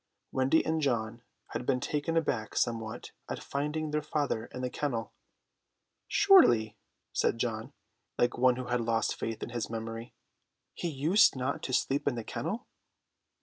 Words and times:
Wendy 0.31 0.65
and 0.65 0.81
John 0.81 1.21
had 1.49 1.63
been 1.63 1.79
taken 1.79 2.17
aback 2.17 2.55
somewhat 2.55 3.11
at 3.29 3.43
finding 3.43 3.91
their 3.91 4.01
father 4.01 4.47
in 4.47 4.63
the 4.63 4.69
kennel. 4.71 5.13
"Surely," 6.07 6.75
said 7.13 7.37
John, 7.37 7.71
like 8.17 8.35
one 8.35 8.55
who 8.55 8.65
had 8.65 8.81
lost 8.81 9.13
faith 9.15 9.43
in 9.43 9.49
his 9.49 9.69
memory, 9.69 10.15
"he 10.73 10.87
used 10.87 11.35
not 11.35 11.61
to 11.61 11.71
sleep 11.73 12.07
in 12.07 12.15
the 12.15 12.23
kennel?" 12.23 12.65